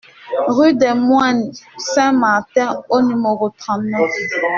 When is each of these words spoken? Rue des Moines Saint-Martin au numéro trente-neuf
Rue 0.47 0.73
des 0.73 0.95
Moines 0.95 1.51
Saint-Martin 1.77 2.81
au 2.89 3.03
numéro 3.03 3.51
trente-neuf 3.51 4.09